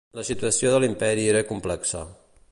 La 0.19 0.23
situació 0.29 0.71
de 0.75 0.79
l'Imperi 0.83 1.25
era 1.33 1.45
complexa. 1.53 2.03